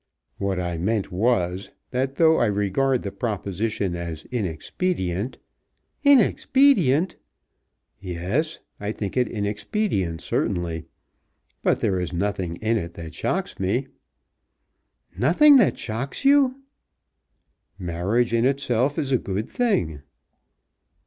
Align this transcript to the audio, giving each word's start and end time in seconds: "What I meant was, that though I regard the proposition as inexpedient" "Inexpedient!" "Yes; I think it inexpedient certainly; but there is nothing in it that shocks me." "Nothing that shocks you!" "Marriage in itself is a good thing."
"What 0.39 0.59
I 0.59 0.79
meant 0.79 1.11
was, 1.11 1.69
that 1.91 2.15
though 2.15 2.39
I 2.39 2.47
regard 2.47 3.03
the 3.03 3.11
proposition 3.11 3.95
as 3.95 4.23
inexpedient" 4.31 5.37
"Inexpedient!" 6.13 7.17
"Yes; 7.99 8.57
I 8.79 8.93
think 8.93 9.15
it 9.15 9.27
inexpedient 9.27 10.19
certainly; 10.21 10.85
but 11.61 11.81
there 11.81 11.99
is 11.99 12.13
nothing 12.13 12.55
in 12.55 12.77
it 12.77 12.95
that 12.95 13.13
shocks 13.13 13.59
me." 13.59 13.89
"Nothing 15.15 15.57
that 15.57 15.77
shocks 15.77 16.25
you!" 16.25 16.61
"Marriage 17.77 18.33
in 18.33 18.43
itself 18.43 18.97
is 18.97 19.11
a 19.11 19.19
good 19.19 19.47
thing." 19.47 20.01